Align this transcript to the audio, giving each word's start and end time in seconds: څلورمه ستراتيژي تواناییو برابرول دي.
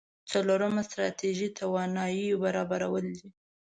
څلورمه 0.31 0.81
ستراتيژي 0.89 1.47
تواناییو 1.57 2.41
برابرول 2.43 3.05
دي. 3.17 3.27